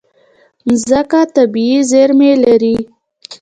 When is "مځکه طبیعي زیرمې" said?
0.67-2.31